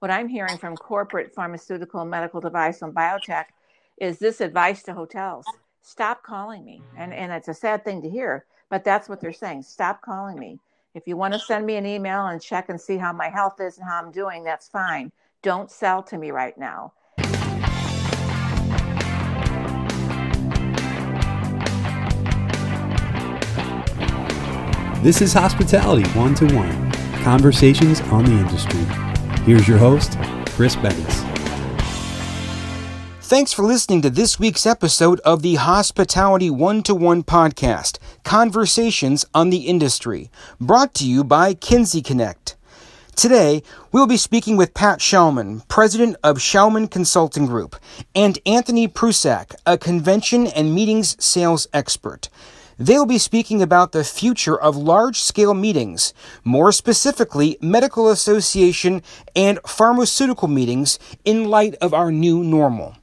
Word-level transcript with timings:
what 0.00 0.10
I'm 0.10 0.28
hearing 0.28 0.58
from 0.58 0.76
corporate 0.76 1.34
pharmaceutical, 1.34 2.04
medical 2.04 2.40
device, 2.40 2.82
and 2.82 2.94
biotech 2.94 3.46
is 3.98 4.18
this 4.18 4.40
advice 4.40 4.82
to 4.84 4.92
hotels 4.92 5.46
stop 5.80 6.22
calling 6.22 6.64
me. 6.64 6.82
And, 6.98 7.14
and 7.14 7.32
it's 7.32 7.48
a 7.48 7.54
sad 7.54 7.84
thing 7.84 8.02
to 8.02 8.10
hear, 8.10 8.44
but 8.68 8.84
that's 8.84 9.08
what 9.08 9.20
they're 9.20 9.32
saying 9.32 9.62
stop 9.62 10.02
calling 10.02 10.38
me. 10.38 10.58
If 10.94 11.06
you 11.06 11.16
want 11.16 11.34
to 11.34 11.38
send 11.38 11.64
me 11.64 11.76
an 11.76 11.86
email 11.86 12.26
and 12.26 12.42
check 12.42 12.68
and 12.68 12.80
see 12.80 12.96
how 12.96 13.12
my 13.12 13.28
health 13.28 13.60
is 13.60 13.78
and 13.78 13.86
how 13.88 14.02
I'm 14.02 14.10
doing, 14.10 14.44
that's 14.44 14.68
fine. 14.68 15.12
Don't 15.42 15.70
sell 15.70 16.02
to 16.04 16.18
me 16.18 16.30
right 16.30 16.56
now. 16.58 16.92
This 25.02 25.22
is 25.22 25.32
Hospitality 25.32 26.08
One 26.10 26.34
to 26.34 26.46
One 26.54 26.92
Conversations 27.22 28.00
on 28.02 28.24
the 28.24 28.32
Industry. 28.32 29.15
Here's 29.46 29.68
your 29.68 29.78
host, 29.78 30.18
Chris 30.56 30.74
Bettis. 30.74 31.22
Thanks 33.20 33.52
for 33.52 33.62
listening 33.62 34.02
to 34.02 34.10
this 34.10 34.40
week's 34.40 34.66
episode 34.66 35.20
of 35.20 35.42
the 35.42 35.54
Hospitality 35.54 36.50
One 36.50 36.82
to 36.82 36.96
One 36.96 37.22
podcast, 37.22 37.98
Conversations 38.24 39.24
on 39.32 39.50
the 39.50 39.68
Industry, 39.68 40.32
brought 40.60 40.94
to 40.94 41.08
you 41.08 41.22
by 41.22 41.54
Kinzy 41.54 42.04
Connect. 42.04 42.56
Today, 43.14 43.62
we'll 43.92 44.08
be 44.08 44.16
speaking 44.16 44.56
with 44.56 44.74
Pat 44.74 44.98
Schaumann, 44.98 45.62
president 45.68 46.16
of 46.24 46.42
Schaumann 46.42 46.88
Consulting 46.88 47.46
Group, 47.46 47.76
and 48.16 48.40
Anthony 48.46 48.88
Prusak, 48.88 49.54
a 49.64 49.78
convention 49.78 50.48
and 50.48 50.74
meetings 50.74 51.16
sales 51.24 51.68
expert. 51.72 52.30
They'll 52.78 53.06
be 53.06 53.16
speaking 53.16 53.62
about 53.62 53.92
the 53.92 54.04
future 54.04 54.58
of 54.60 54.76
large 54.76 55.18
scale 55.18 55.54
meetings, 55.54 56.12
more 56.44 56.72
specifically, 56.72 57.56
medical 57.62 58.10
association 58.10 59.02
and 59.34 59.58
pharmaceutical 59.66 60.46
meetings 60.46 60.98
in 61.24 61.48
light 61.48 61.74
of 61.76 61.94
our 61.94 62.12
new 62.12 62.44
normal. 62.44 62.96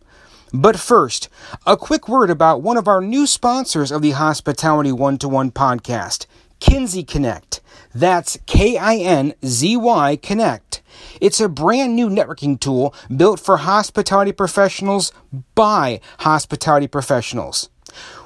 But 0.53 0.77
first, 0.79 1.27
a 1.65 1.75
quick 1.75 2.07
word 2.07 2.29
about 2.29 2.61
one 2.61 2.77
of 2.77 2.87
our 2.87 3.01
new 3.01 3.25
sponsors 3.25 3.91
of 3.91 4.03
the 4.03 4.11
Hospitality 4.11 4.91
One 4.91 5.17
to 5.17 5.27
One 5.27 5.49
podcast, 5.49 6.27
Kinzy 6.59 7.05
Connect. 7.07 7.59
That's 7.95 8.37
K 8.45 8.77
I 8.77 8.97
N 8.97 9.33
Z 9.43 9.75
Y 9.77 10.19
Connect. 10.21 10.83
It's 11.19 11.41
a 11.41 11.49
brand 11.49 11.95
new 11.95 12.09
networking 12.09 12.59
tool 12.59 12.93
built 13.15 13.39
for 13.39 13.57
hospitality 13.57 14.31
professionals 14.31 15.11
by 15.55 15.99
hospitality 16.19 16.87
professionals. 16.87 17.69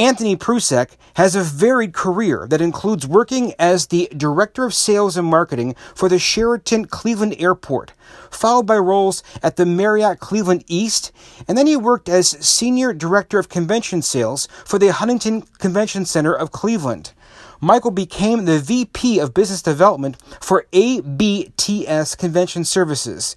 Anthony 0.00 0.34
Prusak 0.34 0.96
has 1.16 1.36
a 1.36 1.42
varied 1.42 1.92
career 1.92 2.46
that 2.48 2.62
includes 2.62 3.06
working 3.06 3.52
as 3.58 3.88
the 3.88 4.08
Director 4.16 4.64
of 4.64 4.72
Sales 4.72 5.18
and 5.18 5.28
Marketing 5.28 5.74
for 5.94 6.08
the 6.08 6.18
Sheraton 6.18 6.86
Cleveland 6.86 7.36
Airport, 7.38 7.92
followed 8.30 8.66
by 8.66 8.78
roles 8.78 9.22
at 9.42 9.56
the 9.56 9.66
Marriott 9.66 10.18
Cleveland 10.18 10.64
East, 10.66 11.12
and 11.46 11.58
then 11.58 11.66
he 11.66 11.76
worked 11.76 12.08
as 12.08 12.30
Senior 12.30 12.94
Director 12.94 13.38
of 13.38 13.50
Convention 13.50 14.00
Sales 14.00 14.48
for 14.64 14.78
the 14.78 14.90
Huntington 14.90 15.42
Convention 15.58 16.06
Center 16.06 16.32
of 16.32 16.50
Cleveland. 16.50 17.12
Michael 17.60 17.90
became 17.90 18.46
the 18.46 18.58
VP 18.58 19.18
of 19.18 19.34
Business 19.34 19.60
Development 19.60 20.16
for 20.40 20.64
ABTS 20.72 22.16
Convention 22.16 22.64
Services. 22.64 23.36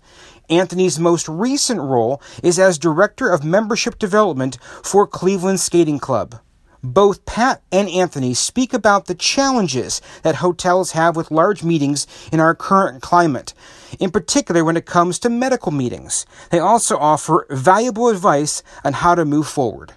Anthony's 0.50 0.98
most 0.98 1.28
recent 1.28 1.82
role 1.82 2.22
is 2.42 2.58
as 2.58 2.78
Director 2.80 3.30
of 3.30 3.44
Membership 3.44 4.00
Development 4.00 4.58
for 4.82 5.06
Cleveland 5.06 5.60
Skating 5.60 6.00
Club. 6.00 6.40
Both 6.84 7.26
Pat 7.26 7.62
and 7.72 7.88
Anthony 7.88 8.34
speak 8.34 8.74
about 8.74 9.06
the 9.06 9.16
challenges 9.16 10.02
that 10.22 10.36
hotels 10.36 10.92
have 10.92 11.16
with 11.16 11.32
large 11.32 11.64
meetings 11.64 12.06
in 12.30 12.42
our 12.42 12.54
current 12.54 13.02
climate, 13.02 13.54
in 14.02 14.12
particular 14.12 14.66
when 14.66 14.76
it 14.76 14.86
comes 14.86 15.18
to 15.20 15.30
medical 15.30 15.72
meetings. 15.72 16.26
They 16.50 16.60
also 16.60 16.98
offer 16.98 17.48
valuable 17.50 18.10
advice 18.10 18.64
on 18.84 18.94
how 18.94 19.16
to 19.16 19.24
move 19.24 19.48
forward. 19.48 19.94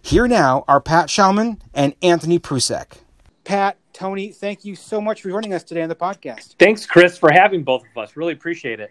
Here 0.00 0.28
now 0.28 0.64
are 0.68 0.80
Pat 0.80 1.10
Schaumann 1.10 1.60
and 1.74 1.96
Anthony 2.02 2.38
Prusak. 2.38 2.98
Pat, 3.42 3.76
Tony, 3.92 4.30
thank 4.30 4.64
you 4.64 4.76
so 4.76 5.00
much 5.00 5.22
for 5.22 5.30
joining 5.30 5.52
us 5.52 5.64
today 5.64 5.82
on 5.82 5.88
the 5.88 5.96
podcast. 5.96 6.54
Thanks, 6.56 6.86
Chris, 6.86 7.18
for 7.18 7.32
having 7.32 7.64
both 7.64 7.82
of 7.90 7.98
us. 8.00 8.16
Really 8.16 8.34
appreciate 8.34 8.78
it. 8.78 8.90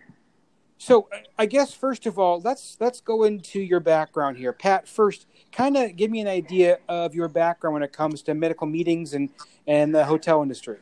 So, 0.77 1.09
I 1.37 1.47
guess 1.47 1.73
first 1.73 2.05
of 2.05 2.19
all, 2.19 2.39
let's 2.39 2.77
let's 2.79 3.01
go 3.01 3.23
into 3.23 3.59
your 3.59 3.79
background 3.79 4.37
here, 4.37 4.53
Pat. 4.53 4.87
First, 4.87 5.25
kind 5.51 5.75
of 5.75 5.95
give 5.95 6.11
me 6.11 6.21
an 6.21 6.27
idea 6.27 6.77
of 6.87 7.15
your 7.15 7.27
background 7.27 7.73
when 7.73 7.83
it 7.83 7.91
comes 7.91 8.21
to 8.23 8.33
medical 8.33 8.67
meetings 8.67 9.13
and 9.13 9.29
and 9.65 9.93
the 9.93 10.05
hotel 10.05 10.41
industry. 10.43 10.77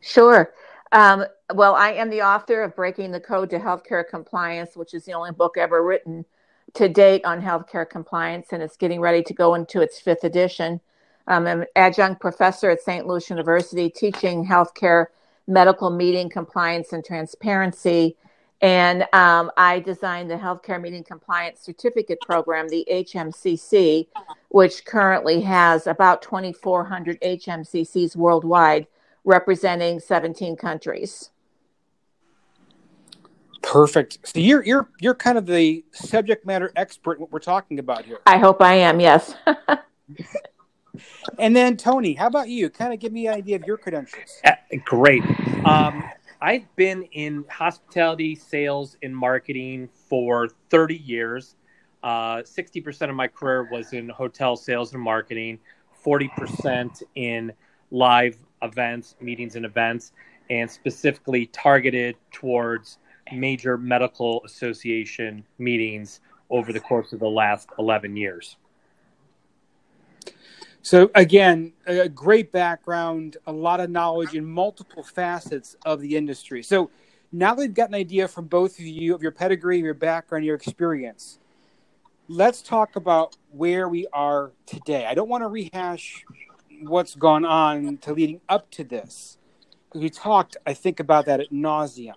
Sure. 0.00 0.52
Um, 0.92 1.24
well, 1.52 1.74
I 1.74 1.92
am 1.92 2.08
the 2.08 2.22
author 2.22 2.62
of 2.62 2.76
Breaking 2.76 3.10
the 3.10 3.20
Code 3.20 3.50
to 3.50 3.58
Healthcare 3.58 4.08
Compliance, 4.08 4.76
which 4.76 4.94
is 4.94 5.04
the 5.04 5.12
only 5.12 5.32
book 5.32 5.56
ever 5.58 5.82
written 5.82 6.24
to 6.74 6.88
date 6.88 7.24
on 7.24 7.42
healthcare 7.42 7.88
compliance, 7.88 8.48
and 8.52 8.62
it's 8.62 8.76
getting 8.76 9.00
ready 9.00 9.22
to 9.22 9.34
go 9.34 9.54
into 9.54 9.80
its 9.80 10.00
fifth 10.00 10.24
edition. 10.24 10.80
Um, 11.26 11.46
I'm 11.46 11.62
an 11.62 11.66
adjunct 11.76 12.20
professor 12.20 12.70
at 12.70 12.80
St. 12.80 13.06
Louis 13.06 13.28
University 13.28 13.90
teaching 13.90 14.46
healthcare 14.46 15.06
medical 15.46 15.90
meeting 15.90 16.30
compliance 16.30 16.92
and 16.92 17.04
transparency 17.04 18.16
and 18.60 19.02
um, 19.12 19.50
I 19.56 19.80
designed 19.80 20.30
the 20.30 20.36
Healthcare 20.36 20.80
Meeting 20.80 21.04
Compliance 21.04 21.60
Certificate 21.60 22.20
Program, 22.20 22.68
the 22.68 22.86
HMCC, 22.90 24.06
which 24.48 24.84
currently 24.84 25.40
has 25.42 25.86
about 25.86 26.22
2,400 26.22 27.20
HMCCs 27.20 28.16
worldwide, 28.16 28.86
representing 29.24 30.00
17 30.00 30.56
countries. 30.56 31.30
Perfect. 33.62 34.18
So 34.24 34.40
you're 34.40 34.62
you're 34.62 34.88
you're 35.00 35.14
kind 35.14 35.38
of 35.38 35.46
the 35.46 35.84
subject 35.92 36.44
matter 36.44 36.70
expert. 36.76 37.18
What 37.18 37.32
we're 37.32 37.38
talking 37.38 37.78
about 37.78 38.04
here. 38.04 38.18
I 38.26 38.36
hope 38.36 38.60
I 38.60 38.74
am. 38.74 39.00
Yes. 39.00 39.34
and 41.38 41.56
then 41.56 41.78
Tony, 41.78 42.12
how 42.12 42.26
about 42.26 42.48
you? 42.48 42.68
Kind 42.68 42.92
of 42.92 43.00
give 43.00 43.10
me 43.12 43.26
an 43.26 43.34
idea 43.34 43.56
of 43.56 43.64
your 43.66 43.78
credentials. 43.78 44.40
Uh, 44.44 44.52
great. 44.84 45.22
Um, 45.64 46.04
I've 46.44 46.76
been 46.76 47.04
in 47.04 47.46
hospitality 47.48 48.34
sales 48.34 48.98
and 49.02 49.16
marketing 49.16 49.88
for 50.10 50.50
30 50.68 50.96
years. 50.96 51.56
Uh, 52.02 52.42
60% 52.42 53.08
of 53.08 53.16
my 53.16 53.28
career 53.28 53.66
was 53.72 53.94
in 53.94 54.10
hotel 54.10 54.54
sales 54.54 54.92
and 54.92 55.02
marketing, 55.02 55.58
40% 56.04 57.02
in 57.14 57.50
live 57.90 58.36
events, 58.60 59.16
meetings, 59.22 59.56
and 59.56 59.64
events, 59.64 60.12
and 60.50 60.70
specifically 60.70 61.46
targeted 61.46 62.14
towards 62.30 62.98
major 63.32 63.78
medical 63.78 64.42
association 64.44 65.46
meetings 65.56 66.20
over 66.50 66.74
the 66.74 66.80
course 66.80 67.14
of 67.14 67.20
the 67.20 67.26
last 67.26 67.70
11 67.78 68.18
years. 68.18 68.58
So 70.84 71.10
again, 71.14 71.72
a 71.86 72.10
great 72.10 72.52
background, 72.52 73.38
a 73.46 73.52
lot 73.52 73.80
of 73.80 73.88
knowledge 73.88 74.34
in 74.34 74.44
multiple 74.44 75.02
facets 75.02 75.76
of 75.86 75.98
the 76.02 76.14
industry. 76.14 76.62
So 76.62 76.90
now 77.32 77.54
that 77.54 77.62
we've 77.62 77.72
got 77.72 77.88
an 77.88 77.94
idea 77.94 78.28
from 78.28 78.48
both 78.48 78.78
of 78.78 78.84
you 78.84 79.14
of 79.14 79.22
your 79.22 79.32
pedigree, 79.32 79.78
your 79.80 79.94
background, 79.94 80.44
your 80.44 80.54
experience. 80.54 81.38
let's 82.28 82.60
talk 82.60 82.96
about 82.96 83.34
where 83.50 83.88
we 83.88 84.06
are 84.12 84.52
today. 84.66 85.06
I 85.06 85.14
don't 85.14 85.30
want 85.30 85.42
to 85.42 85.48
rehash 85.48 86.24
what's 86.82 87.14
gone 87.14 87.46
on 87.46 87.96
to 87.98 88.12
leading 88.12 88.42
up 88.50 88.70
to 88.72 88.84
this 88.84 89.38
because 89.88 90.02
we 90.02 90.10
talked, 90.10 90.58
I 90.66 90.74
think, 90.74 91.00
about 91.00 91.24
that 91.26 91.40
at 91.40 91.50
nauseum. 91.50 92.14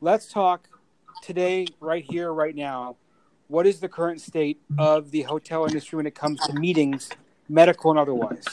Let's 0.00 0.30
talk 0.32 0.68
today, 1.20 1.66
right 1.80 2.04
here, 2.08 2.32
right 2.32 2.54
now. 2.54 2.96
What 3.48 3.66
is 3.66 3.80
the 3.80 3.88
current 3.88 4.20
state 4.20 4.60
of 4.78 5.10
the 5.10 5.22
hotel 5.22 5.66
industry 5.66 5.96
when 5.96 6.06
it 6.06 6.14
comes 6.14 6.40
to 6.46 6.54
meetings, 6.54 7.10
medical 7.48 7.90
and 7.90 7.98
otherwise? 7.98 8.44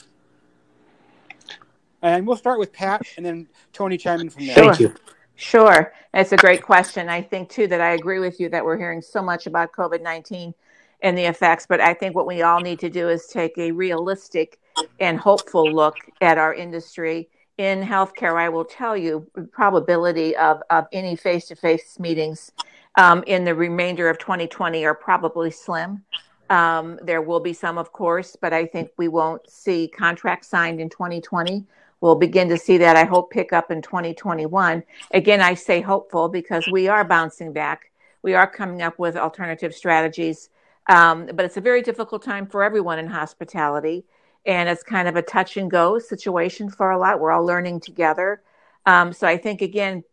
And 2.01 2.25
we'll 2.25 2.37
start 2.37 2.59
with 2.59 2.71
Pat 2.71 3.01
and 3.17 3.25
then 3.25 3.47
Tony 3.73 3.97
chime 3.97 4.21
in 4.21 4.29
from 4.29 4.45
there. 4.45 4.55
Sure. 4.55 4.65
Thank 4.65 4.79
you. 4.79 4.93
Sure. 5.35 5.93
It's 6.13 6.31
a 6.31 6.37
great 6.37 6.61
question. 6.61 7.09
I 7.09 7.21
think, 7.21 7.49
too, 7.49 7.67
that 7.67 7.81
I 7.81 7.91
agree 7.91 8.19
with 8.19 8.39
you 8.39 8.49
that 8.49 8.63
we're 8.63 8.77
hearing 8.77 9.01
so 9.01 9.21
much 9.21 9.47
about 9.47 9.71
COVID 9.71 10.01
19 10.01 10.53
and 11.01 11.17
the 11.17 11.23
effects, 11.23 11.65
but 11.67 11.79
I 11.79 11.93
think 11.93 12.15
what 12.15 12.27
we 12.27 12.41
all 12.41 12.59
need 12.59 12.79
to 12.79 12.89
do 12.89 13.07
is 13.09 13.27
take 13.27 13.57
a 13.57 13.71
realistic 13.71 14.59
and 14.99 15.17
hopeful 15.17 15.71
look 15.71 15.95
at 16.21 16.37
our 16.37 16.53
industry. 16.53 17.29
In 17.57 17.81
healthcare, 17.81 18.37
I 18.37 18.49
will 18.49 18.65
tell 18.65 18.95
you, 18.97 19.29
probability 19.51 20.35
of, 20.35 20.61
of 20.69 20.87
any 20.91 21.15
face 21.15 21.47
to 21.47 21.55
face 21.55 21.99
meetings 21.99 22.51
um, 22.97 23.23
in 23.27 23.43
the 23.43 23.55
remainder 23.55 24.09
of 24.09 24.17
2020 24.17 24.85
are 24.85 24.95
probably 24.95 25.51
slim. 25.51 26.03
Um, 26.49 26.99
there 27.03 27.21
will 27.21 27.39
be 27.39 27.53
some, 27.53 27.77
of 27.77 27.91
course, 27.91 28.35
but 28.35 28.53
I 28.53 28.65
think 28.65 28.89
we 28.97 29.07
won't 29.07 29.49
see 29.49 29.87
contracts 29.87 30.47
signed 30.47 30.81
in 30.81 30.89
2020 30.89 31.65
we'll 32.01 32.15
begin 32.15 32.49
to 32.49 32.57
see 32.57 32.77
that, 32.77 32.95
I 32.95 33.03
hope, 33.03 33.31
pick 33.31 33.53
up 33.53 33.71
in 33.71 33.81
2021. 33.81 34.83
Again, 35.11 35.41
I 35.41 35.53
say 35.53 35.81
hopeful 35.81 36.29
because 36.29 36.67
we 36.71 36.87
are 36.87 37.03
bouncing 37.03 37.53
back. 37.53 37.91
We 38.21 38.33
are 38.33 38.49
coming 38.49 38.81
up 38.81 38.99
with 38.99 39.17
alternative 39.17 39.73
strategies. 39.73 40.49
Um, 40.87 41.27
but 41.33 41.45
it's 41.45 41.57
a 41.57 41.61
very 41.61 41.81
difficult 41.81 42.23
time 42.23 42.47
for 42.47 42.63
everyone 42.63 42.99
in 42.99 43.07
hospitality. 43.07 44.05
And 44.45 44.69
it's 44.69 44.83
kind 44.83 45.07
of 45.07 45.15
a 45.15 45.21
touch 45.21 45.57
and 45.57 45.69
go 45.69 45.99
situation 45.99 46.69
for 46.69 46.91
a 46.91 46.97
lot. 46.97 47.19
We're 47.19 47.31
all 47.31 47.45
learning 47.45 47.81
together. 47.81 48.41
Um, 48.85 49.13
so 49.13 49.27
I 49.27 49.37
think, 49.37 49.61
again, 49.61 50.03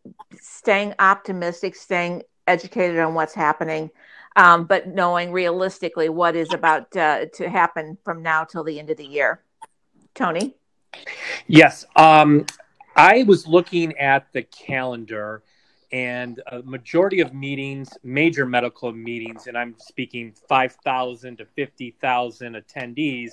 staying 0.40 0.94
optimistic, 0.98 1.76
staying 1.76 2.24
educated 2.46 2.98
on 2.98 3.14
what's 3.14 3.34
happening, 3.34 3.90
um, 4.36 4.64
but 4.64 4.86
knowing 4.86 5.32
realistically 5.32 6.08
what 6.08 6.36
is 6.36 6.52
about 6.52 6.94
uh, 6.96 7.24
to 7.34 7.48
happen 7.48 7.98
from 8.04 8.22
now 8.22 8.44
till 8.44 8.62
the 8.62 8.78
end 8.78 8.90
of 8.90 8.98
the 8.98 9.06
year. 9.06 9.42
Tony? 10.14 10.54
Yes. 11.46 11.84
Um, 11.96 12.46
I 12.94 13.24
was 13.24 13.46
looking 13.46 13.96
at 13.98 14.32
the 14.32 14.42
calendar 14.42 15.42
and 15.92 16.42
a 16.50 16.62
majority 16.62 17.20
of 17.20 17.32
meetings, 17.32 17.90
major 18.02 18.44
medical 18.44 18.92
meetings, 18.92 19.46
and 19.46 19.56
I'm 19.56 19.74
speaking 19.78 20.34
5,000 20.48 21.38
to 21.38 21.46
50,000 21.46 22.56
attendees, 22.56 23.30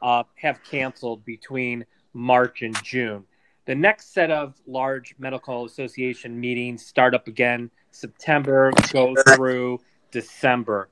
uh, 0.00 0.22
have 0.36 0.62
canceled 0.62 1.24
between 1.24 1.84
March 2.14 2.62
and 2.62 2.76
June. 2.84 3.24
The 3.66 3.74
next 3.74 4.14
set 4.14 4.30
of 4.30 4.54
large 4.66 5.14
medical 5.18 5.64
association 5.64 6.38
meetings 6.38 6.86
start 6.86 7.14
up 7.14 7.26
again 7.26 7.70
September, 7.90 8.70
go 8.92 9.14
through 9.34 9.80
December. 10.10 10.88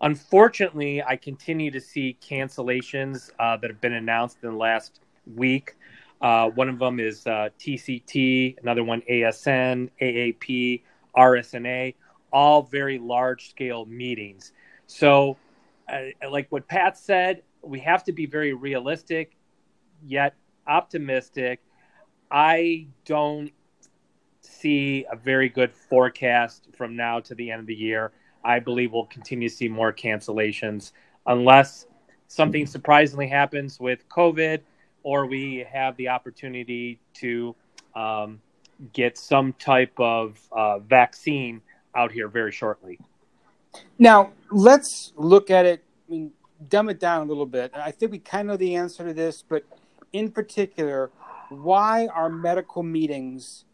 Unfortunately, 0.00 1.02
I 1.02 1.16
continue 1.16 1.70
to 1.70 1.80
see 1.80 2.16
cancellations 2.22 3.30
uh, 3.38 3.56
that 3.56 3.70
have 3.70 3.80
been 3.80 3.94
announced 3.94 4.38
in 4.42 4.50
the 4.50 4.56
last 4.56 5.00
week. 5.34 5.76
Uh, 6.20 6.50
one 6.50 6.68
of 6.68 6.78
them 6.78 7.00
is 7.00 7.26
uh, 7.26 7.48
TCT, 7.58 8.60
another 8.62 8.84
one 8.84 9.02
ASN, 9.10 9.90
AAP, 10.00 10.82
RSNA, 11.16 11.94
all 12.32 12.62
very 12.62 12.98
large 12.98 13.50
scale 13.50 13.86
meetings. 13.86 14.52
So, 14.86 15.36
uh, 15.92 16.28
like 16.30 16.46
what 16.50 16.68
Pat 16.68 16.96
said, 16.96 17.42
we 17.62 17.80
have 17.80 18.04
to 18.04 18.12
be 18.12 18.26
very 18.26 18.52
realistic 18.52 19.36
yet 20.04 20.34
optimistic. 20.66 21.60
I 22.30 22.88
don't 23.04 23.50
see 24.40 25.06
a 25.10 25.16
very 25.16 25.48
good 25.48 25.72
forecast 25.72 26.68
from 26.76 26.96
now 26.96 27.20
to 27.20 27.34
the 27.34 27.50
end 27.50 27.60
of 27.60 27.66
the 27.66 27.74
year. 27.74 28.12
I 28.48 28.60
believe 28.60 28.92
we'll 28.92 29.04
continue 29.04 29.46
to 29.50 29.54
see 29.54 29.68
more 29.68 29.92
cancellations 29.92 30.92
unless 31.26 31.86
something 32.28 32.66
surprisingly 32.66 33.28
happens 33.28 33.78
with 33.78 34.08
COVID 34.08 34.60
or 35.02 35.26
we 35.26 35.66
have 35.70 35.94
the 35.98 36.08
opportunity 36.08 36.98
to 37.12 37.54
um, 37.94 38.40
get 38.94 39.18
some 39.18 39.52
type 39.54 39.92
of 39.98 40.40
uh, 40.50 40.78
vaccine 40.78 41.60
out 41.94 42.10
here 42.10 42.26
very 42.26 42.50
shortly. 42.50 42.98
Now, 43.98 44.32
let's 44.50 45.12
look 45.16 45.50
at 45.50 45.66
it, 45.66 45.84
I 46.08 46.10
mean, 46.10 46.32
dumb 46.70 46.88
it 46.88 46.98
down 46.98 47.26
a 47.26 47.28
little 47.28 47.44
bit. 47.44 47.70
I 47.74 47.90
think 47.90 48.12
we 48.12 48.18
kind 48.18 48.48
of 48.48 48.54
know 48.54 48.56
the 48.56 48.76
answer 48.76 49.04
to 49.04 49.12
this, 49.12 49.44
but 49.46 49.62
in 50.14 50.30
particular, 50.30 51.10
why 51.50 52.06
are 52.06 52.30
medical 52.30 52.82
meetings? 52.82 53.66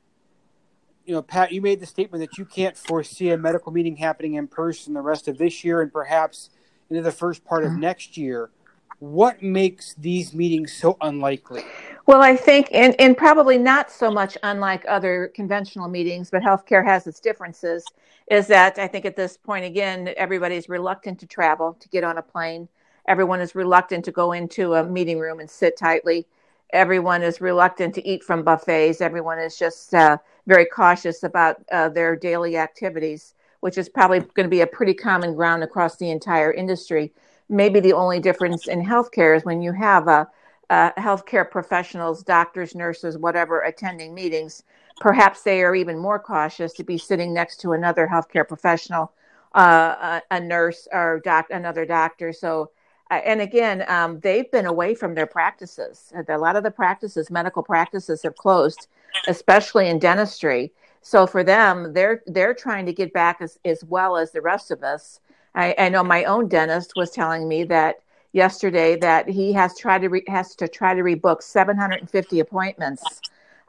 You 1.05 1.15
know, 1.15 1.23
Pat, 1.23 1.53
you 1.53 1.61
made 1.61 1.81
the 1.81 1.87
statement 1.87 2.23
that 2.23 2.39
you 2.39 2.45
can't 2.45 2.77
foresee 2.77 3.31
a 3.31 3.37
medical 3.39 3.73
meeting 3.73 3.97
happening 3.97 4.35
in 4.35 4.49
person 4.49 4.95
the 4.95 5.01
rest 5.01 5.29
of 5.29 5.39
this 5.39 5.63
year 5.63 5.83
and 5.83 5.93
perhaps 5.93 6.51
into 6.89 7.03
the 7.03 7.13
first 7.13 7.45
part 7.45 7.65
of 7.65 7.73
mm-hmm. 7.73 7.81
next 7.81 8.17
year 8.17 8.51
what 8.99 9.43
makes 9.43 9.95
these 9.95 10.33
meetings 10.33 10.73
so 10.73 10.97
unlikely? 11.01 11.63
Well, 12.07 12.23
I 12.23 12.37
think, 12.37 12.69
and, 12.73 12.99
and 13.01 13.17
probably 13.17 13.59
not 13.59 13.91
so 13.91 14.11
much 14.11 14.37
unlike 14.43 14.85
other 14.89 15.31
conventional 15.35 15.89
meetings, 15.89 16.31
but 16.31 16.43
healthcare 16.43 16.85
has 16.85 17.07
its 17.07 17.21
differences, 17.21 17.85
is 18.31 18.47
that 18.49 18.79
I 18.79 18.87
think 18.87 19.05
at 19.05 19.17
this 19.17 19.37
point, 19.37 19.65
again, 19.65 20.13
everybody's 20.17 20.69
reluctant 20.69 21.19
to 21.21 21.27
travel, 21.27 21.77
to 21.81 21.89
get 21.89 22.05
on 22.05 22.19
a 22.19 22.23
plane. 22.23 22.69
Everyone 23.07 23.41
is 23.41 23.55
reluctant 23.55 24.05
to 24.07 24.13
go 24.13 24.33
into 24.33 24.75
a 24.75 24.85
meeting 24.85 25.19
room 25.19 25.41
and 25.41 25.51
sit 25.51 25.77
tightly. 25.77 26.27
Everyone 26.75 27.23
is 27.23 27.41
reluctant 27.41 27.95
to 27.95 28.07
eat 28.07 28.23
from 28.23 28.43
buffets. 28.43 29.01
Everyone 29.01 29.39
is 29.39 29.57
just 29.57 29.95
uh, 29.95 30.19
very 30.47 30.67
cautious 30.67 31.23
about 31.23 31.57
uh, 31.73 31.89
their 31.89 32.17
daily 32.17 32.59
activities, 32.59 33.35
which 33.61 33.79
is 33.79 33.89
probably 33.89 34.21
going 34.21 34.45
to 34.45 34.49
be 34.49 34.61
a 34.61 34.67
pretty 34.67 34.95
common 34.95 35.35
ground 35.35 35.63
across 35.63 35.97
the 35.97 36.11
entire 36.11 36.53
industry 36.53 37.13
maybe 37.49 37.81
the 37.81 37.93
only 37.93 38.21
difference 38.21 38.67
in 38.67 38.85
healthcare 38.85 39.37
is 39.37 39.45
when 39.45 39.61
you 39.61 39.73
have 39.73 40.09
a, 40.09 40.29
a 40.71 40.93
healthcare 40.97 41.49
professionals, 41.49 42.23
doctors, 42.23 42.75
nurses, 42.75 43.19
whatever, 43.19 43.63
attending 43.63 44.15
meetings, 44.15 44.63
perhaps 45.01 45.43
they 45.43 45.63
are 45.63 45.75
even 45.75 45.99
more 45.99 46.19
cautious 46.19 46.73
to 46.75 46.85
be 46.85 46.99
sitting 46.99 47.35
next 47.35 47.61
to 47.61 47.73
another 47.73 48.09
healthcare 48.11 48.47
professional, 48.47 49.13
uh, 49.55 50.21
a, 50.31 50.37
a, 50.37 50.41
nurse 50.41 50.89
or 50.93 51.21
doc, 51.25 51.47
another 51.51 51.85
doctor. 51.85 52.33
So, 52.33 52.63
uh, 52.63 52.67
and 53.11 53.41
again, 53.41 53.85
um, 53.89 54.21
they've 54.21 54.51
been 54.51 54.67
away 54.67 54.95
from 54.95 55.15
their 55.15 55.27
practices. 55.27 56.13
A 56.29 56.39
lot 56.39 56.57
of 56.57 56.63
the 56.65 56.71
practices, 56.71 57.31
medical 57.31 57.63
practices, 57.63 58.23
have 58.23 58.37
closed, 58.37 58.89
especially 59.29 59.89
in 59.89 59.99
dentistry. 59.99 60.73
So 61.03 61.27
for 61.27 61.45
them, 61.45 61.93
they're 61.93 62.23
they're 62.27 62.55
trying 62.55 62.87
to 62.87 62.93
get 62.93 63.13
back 63.13 63.39
as, 63.41 63.59
as 63.65 63.85
well 63.85 64.17
as 64.17 64.33
the 64.33 64.41
rest 64.41 64.71
of 64.71 64.83
us 64.83 65.21
I, 65.55 65.75
I 65.79 65.89
know 65.89 66.03
my 66.03 66.25
own 66.25 66.49
dentist 66.49 66.93
was 66.97 67.11
telling 67.11 67.49
me 67.49 67.65
that 67.65 67.97
yesterday 68.33 68.97
that 68.97 69.29
he 69.29 69.53
has 69.53 69.79
tried 69.79 70.01
to 70.01 70.09
re- 70.09 70.25
has 70.27 70.57
to 70.57 70.69
try 70.69 70.95
to 70.95 71.03
rebook 71.03 71.43
750 71.43 72.41
appointments 72.41 73.21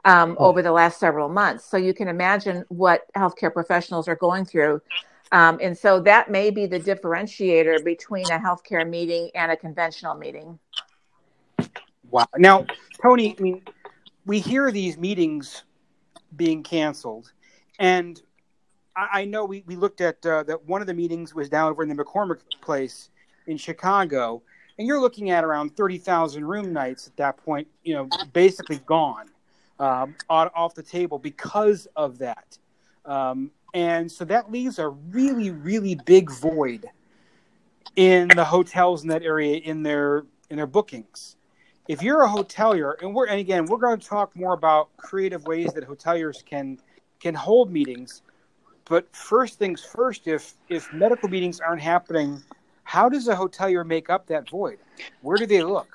um, 0.04 0.36
oh. 0.38 0.46
over 0.46 0.62
the 0.62 0.72
last 0.72 0.98
several 0.98 1.28
months. 1.28 1.64
So 1.64 1.76
you 1.76 1.94
can 1.94 2.08
imagine 2.08 2.64
what 2.68 3.06
healthcare 3.14 3.52
professionals 3.52 4.08
are 4.08 4.16
going 4.16 4.44
through. 4.44 4.82
Um, 5.32 5.58
and 5.60 5.76
so 5.76 6.00
that 6.00 6.30
may 6.30 6.50
be 6.50 6.66
the 6.66 6.78
differentiator 6.78 7.84
between 7.84 8.30
a 8.30 8.38
healthcare 8.38 8.88
meeting 8.88 9.30
and 9.34 9.50
a 9.50 9.56
conventional 9.56 10.14
meeting. 10.14 10.58
Wow. 12.10 12.26
Now, 12.36 12.66
Tony, 13.02 13.34
I 13.38 13.42
mean, 13.42 13.62
we 14.24 14.38
hear 14.38 14.70
these 14.70 14.96
meetings 14.96 15.64
being 16.36 16.62
canceled, 16.62 17.32
and 17.78 18.20
I, 18.96 19.20
I 19.20 19.24
know 19.24 19.44
we, 19.44 19.64
we 19.66 19.76
looked 19.76 20.00
at 20.00 20.24
uh, 20.24 20.44
that 20.44 20.64
one 20.66 20.80
of 20.80 20.86
the 20.86 20.94
meetings 20.94 21.34
was 21.34 21.48
down 21.48 21.70
over 21.70 21.82
in 21.82 21.88
the 21.88 21.94
McCormick 21.94 22.40
place 22.60 23.10
in 23.46 23.56
Chicago, 23.56 24.42
and 24.78 24.86
you're 24.86 25.00
looking 25.00 25.30
at 25.30 25.44
around 25.44 25.76
30,000 25.76 26.44
room 26.44 26.72
nights 26.72 27.06
at 27.06 27.16
that 27.16 27.36
point, 27.38 27.66
you 27.82 27.94
know, 27.94 28.08
basically 28.32 28.80
gone 28.86 29.28
um, 29.80 30.14
off 30.28 30.74
the 30.74 30.82
table 30.82 31.18
because 31.18 31.86
of 31.96 32.18
that. 32.18 32.58
Um, 33.06 33.50
and 33.74 34.10
so 34.10 34.24
that 34.24 34.50
leaves 34.50 34.78
a 34.78 34.88
really, 34.88 35.50
really 35.50 35.94
big 36.06 36.30
void 36.30 36.86
in 37.96 38.28
the 38.28 38.44
hotels 38.44 39.02
in 39.02 39.08
that 39.08 39.22
area 39.22 39.56
in 39.56 39.82
their 39.82 40.24
in 40.50 40.56
their 40.56 40.66
bookings. 40.66 41.36
If 41.88 42.02
you're 42.02 42.24
a 42.24 42.28
hotelier, 42.28 43.00
and 43.00 43.14
we're 43.14 43.26
and 43.26 43.38
again, 43.38 43.66
we're 43.66 43.78
going 43.78 43.98
to 43.98 44.06
talk 44.06 44.34
more 44.36 44.54
about 44.54 44.96
creative 44.96 45.46
ways 45.46 45.72
that 45.74 45.86
hoteliers 45.86 46.44
can 46.44 46.78
can 47.20 47.34
hold 47.34 47.70
meetings. 47.70 48.22
But 48.86 49.14
first 49.14 49.58
things 49.58 49.84
first, 49.84 50.26
if 50.26 50.54
if 50.68 50.92
medical 50.92 51.28
meetings 51.28 51.60
aren't 51.60 51.82
happening, 51.82 52.42
how 52.84 53.08
does 53.08 53.28
a 53.28 53.34
hotelier 53.34 53.86
make 53.86 54.10
up 54.10 54.26
that 54.28 54.48
void? 54.48 54.78
Where 55.22 55.36
do 55.36 55.46
they 55.46 55.62
look? 55.62 55.88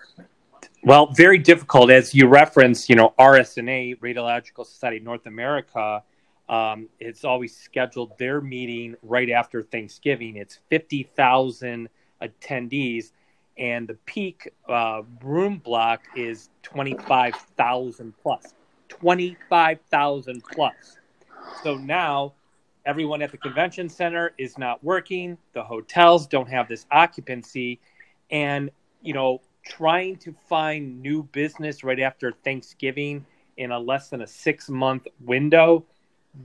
Well, 0.83 1.07
very 1.07 1.37
difficult. 1.37 1.91
As 1.91 2.13
you 2.13 2.27
reference, 2.27 2.89
you 2.89 2.95
know, 2.95 3.13
RSNA, 3.19 3.99
Radiological 3.99 4.65
Society 4.65 4.97
of 4.97 5.03
North 5.03 5.27
America, 5.27 6.03
um, 6.51 6.89
it's 6.99 7.23
always 7.23 7.55
scheduled 7.55 8.17
their 8.17 8.41
meeting 8.41 8.95
right 9.01 9.29
after 9.29 9.63
Thanksgiving. 9.63 10.35
It's 10.35 10.59
50,000 10.69 11.87
attendees, 12.21 13.11
and 13.57 13.87
the 13.87 13.93
peak 14.05 14.51
uh, 14.67 15.03
room 15.23 15.59
block 15.59 16.01
is 16.17 16.49
25,000 16.63 18.13
plus. 18.21 18.53
25,000 18.89 20.43
plus. 20.51 20.97
So 21.63 21.75
now 21.75 22.33
everyone 22.85 23.21
at 23.21 23.31
the 23.31 23.37
convention 23.37 23.87
center 23.87 24.33
is 24.37 24.57
not 24.57 24.83
working. 24.83 25.37
The 25.53 25.63
hotels 25.63 26.27
don't 26.27 26.49
have 26.49 26.67
this 26.67 26.85
occupancy. 26.91 27.79
And, 28.29 28.71
you 29.01 29.13
know, 29.13 29.41
trying 29.65 30.17
to 30.17 30.35
find 30.49 31.01
new 31.01 31.23
business 31.23 31.81
right 31.83 31.99
after 31.99 32.33
Thanksgiving 32.43 33.25
in 33.55 33.71
a 33.71 33.79
less 33.79 34.09
than 34.09 34.21
a 34.21 34.27
six 34.27 34.69
month 34.69 35.07
window, 35.21 35.85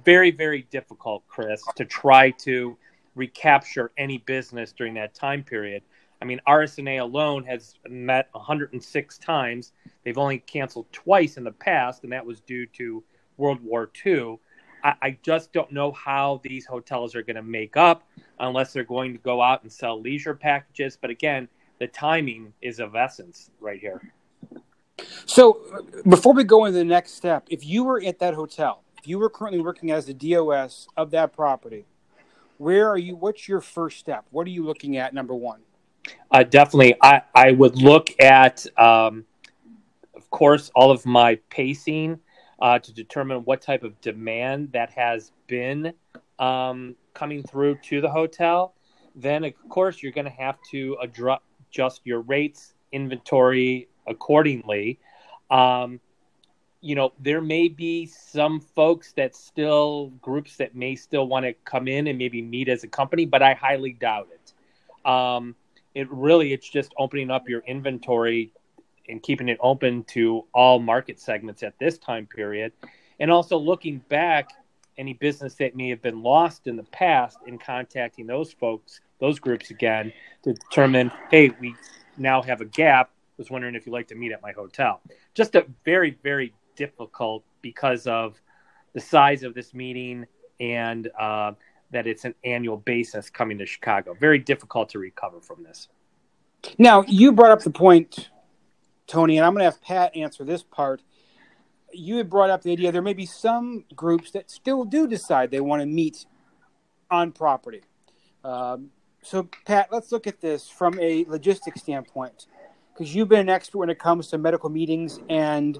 very, 0.04 0.30
very 0.30 0.62
difficult, 0.70 1.26
Chris, 1.28 1.62
to 1.76 1.84
try 1.84 2.30
to 2.30 2.76
recapture 3.14 3.92
any 3.96 4.18
business 4.18 4.72
during 4.72 4.94
that 4.94 5.14
time 5.14 5.42
period. 5.42 5.82
I 6.20 6.24
mean, 6.24 6.40
RSNA 6.46 7.00
alone 7.00 7.44
has 7.44 7.74
met 7.88 8.28
106 8.32 9.18
times. 9.18 9.72
They've 10.04 10.18
only 10.18 10.38
canceled 10.38 10.86
twice 10.92 11.36
in 11.36 11.44
the 11.44 11.52
past, 11.52 12.04
and 12.04 12.12
that 12.12 12.24
was 12.24 12.40
due 12.40 12.66
to 12.66 13.02
World 13.36 13.62
War 13.62 13.90
II. 14.04 14.38
I, 14.82 14.94
I 15.02 15.18
just 15.22 15.52
don't 15.52 15.70
know 15.72 15.92
how 15.92 16.40
these 16.42 16.64
hotels 16.66 17.14
are 17.14 17.22
going 17.22 17.36
to 17.36 17.42
make 17.42 17.76
up 17.76 18.02
unless 18.40 18.72
they're 18.72 18.84
going 18.84 19.12
to 19.12 19.18
go 19.18 19.42
out 19.42 19.62
and 19.62 19.72
sell 19.72 20.00
leisure 20.00 20.34
packages. 20.34 20.96
But 21.00 21.10
again, 21.10 21.48
the 21.78 21.86
timing 21.86 22.52
is 22.62 22.80
of 22.80 22.94
essence 22.96 23.50
right 23.60 23.78
here. 23.78 24.00
So, 25.26 25.60
uh, 25.74 26.08
before 26.08 26.32
we 26.32 26.44
go 26.44 26.64
into 26.64 26.78
the 26.78 26.84
next 26.84 27.12
step, 27.14 27.46
if 27.50 27.66
you 27.66 27.84
were 27.84 28.02
at 28.02 28.18
that 28.20 28.32
hotel, 28.32 28.82
you 29.06 29.18
were 29.18 29.30
currently 29.30 29.60
working 29.60 29.90
as 29.90 30.06
the 30.06 30.14
DOS 30.14 30.88
of 30.96 31.10
that 31.10 31.32
property, 31.32 31.84
where 32.58 32.88
are 32.88 32.98
you? 32.98 33.16
What's 33.16 33.48
your 33.48 33.60
first 33.60 33.98
step? 33.98 34.24
What 34.30 34.46
are 34.46 34.50
you 34.50 34.64
looking 34.64 34.96
at? 34.96 35.14
Number 35.14 35.34
one. 35.34 35.60
Uh, 36.30 36.42
definitely, 36.42 36.94
I 37.02 37.22
I 37.34 37.52
would 37.52 37.76
look 37.76 38.10
at, 38.20 38.66
um, 38.78 39.24
of 40.14 40.30
course, 40.30 40.70
all 40.74 40.90
of 40.90 41.04
my 41.04 41.36
pacing 41.50 42.20
uh, 42.60 42.78
to 42.78 42.92
determine 42.92 43.38
what 43.38 43.60
type 43.60 43.82
of 43.82 44.00
demand 44.00 44.72
that 44.72 44.90
has 44.90 45.32
been 45.46 45.92
um, 46.38 46.96
coming 47.14 47.42
through 47.42 47.76
to 47.84 48.00
the 48.00 48.08
hotel. 48.08 48.74
Then, 49.14 49.44
of 49.44 49.52
course, 49.68 50.02
you're 50.02 50.12
going 50.12 50.26
to 50.26 50.30
have 50.30 50.56
to 50.70 50.96
adjust 51.00 52.00
your 52.04 52.20
rates, 52.20 52.74
inventory 52.92 53.88
accordingly. 54.06 54.98
Um, 55.50 56.00
you 56.80 56.94
know, 56.94 57.12
there 57.18 57.40
may 57.40 57.68
be 57.68 58.06
some 58.06 58.60
folks 58.60 59.12
that 59.12 59.34
still, 59.34 60.08
groups 60.20 60.56
that 60.56 60.74
may 60.74 60.94
still 60.94 61.26
want 61.26 61.44
to 61.46 61.52
come 61.64 61.88
in 61.88 62.06
and 62.06 62.18
maybe 62.18 62.42
meet 62.42 62.68
as 62.68 62.84
a 62.84 62.88
company, 62.88 63.24
but 63.24 63.42
I 63.42 63.54
highly 63.54 63.92
doubt 63.92 64.28
it. 64.32 65.10
Um, 65.10 65.54
it 65.94 66.10
really, 66.10 66.52
it's 66.52 66.68
just 66.68 66.92
opening 66.98 67.30
up 67.30 67.48
your 67.48 67.60
inventory 67.66 68.52
and 69.08 69.22
keeping 69.22 69.48
it 69.48 69.58
open 69.60 70.04
to 70.04 70.44
all 70.52 70.78
market 70.78 71.18
segments 71.18 71.62
at 71.62 71.78
this 71.78 71.96
time 71.98 72.26
period. 72.26 72.72
And 73.18 73.30
also 73.30 73.56
looking 73.56 73.98
back, 74.08 74.50
any 74.98 75.12
business 75.12 75.54
that 75.56 75.76
may 75.76 75.90
have 75.90 76.02
been 76.02 76.22
lost 76.22 76.66
in 76.66 76.76
the 76.76 76.82
past 76.84 77.38
and 77.46 77.60
contacting 77.60 78.26
those 78.26 78.52
folks, 78.52 79.00
those 79.20 79.38
groups 79.38 79.70
again 79.70 80.12
to 80.42 80.52
determine, 80.52 81.10
hey, 81.30 81.50
we 81.60 81.74
now 82.16 82.42
have 82.42 82.60
a 82.60 82.64
gap. 82.64 83.10
Was 83.38 83.50
wondering 83.50 83.74
if 83.74 83.84
you'd 83.84 83.92
like 83.92 84.08
to 84.08 84.14
meet 84.14 84.32
at 84.32 84.40
my 84.40 84.52
hotel. 84.52 85.02
Just 85.34 85.56
a 85.56 85.66
very, 85.84 86.16
very 86.22 86.54
difficult 86.76 87.44
because 87.62 88.06
of 88.06 88.40
the 88.92 89.00
size 89.00 89.42
of 89.42 89.54
this 89.54 89.74
meeting 89.74 90.26
and 90.60 91.10
uh, 91.18 91.52
that 91.90 92.06
it's 92.06 92.24
an 92.24 92.34
annual 92.44 92.76
basis 92.76 93.28
coming 93.30 93.58
to 93.58 93.66
Chicago. 93.66 94.14
Very 94.18 94.38
difficult 94.38 94.88
to 94.90 94.98
recover 94.98 95.40
from 95.40 95.62
this. 95.62 95.88
Now, 96.78 97.04
you 97.06 97.32
brought 97.32 97.50
up 97.50 97.62
the 97.62 97.70
point 97.70 98.30
Tony, 99.06 99.36
and 99.36 99.46
I'm 99.46 99.52
going 99.52 99.60
to 99.60 99.70
have 99.70 99.80
Pat 99.80 100.16
answer 100.16 100.44
this 100.44 100.62
part. 100.62 101.02
You 101.92 102.16
had 102.16 102.28
brought 102.28 102.50
up 102.50 102.62
the 102.62 102.72
idea 102.72 102.92
there 102.92 103.02
may 103.02 103.14
be 103.14 103.26
some 103.26 103.84
groups 103.94 104.32
that 104.32 104.50
still 104.50 104.84
do 104.84 105.06
decide 105.06 105.50
they 105.50 105.60
want 105.60 105.80
to 105.80 105.86
meet 105.86 106.26
on 107.10 107.32
property. 107.32 107.82
Um, 108.44 108.90
so, 109.22 109.48
Pat, 109.64 109.88
let's 109.90 110.12
look 110.12 110.26
at 110.26 110.40
this 110.40 110.68
from 110.68 110.98
a 111.00 111.24
logistics 111.28 111.82
standpoint, 111.82 112.46
because 112.92 113.14
you've 113.14 113.28
been 113.28 113.40
an 113.40 113.48
expert 113.48 113.78
when 113.78 113.90
it 113.90 113.98
comes 113.98 114.28
to 114.28 114.38
medical 114.38 114.70
meetings 114.70 115.20
and 115.28 115.78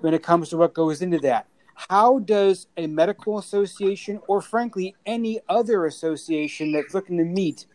when 0.00 0.14
it 0.14 0.22
comes 0.22 0.48
to 0.50 0.56
what 0.56 0.74
goes 0.74 1.02
into 1.02 1.18
that. 1.18 1.46
How 1.74 2.20
does 2.20 2.68
a 2.76 2.86
medical 2.86 3.38
association, 3.38 4.20
or 4.28 4.40
frankly, 4.40 4.94
any 5.04 5.40
other 5.48 5.86
association 5.86 6.72
that's 6.72 6.94
looking 6.94 7.18
to 7.18 7.24
meet, 7.24 7.66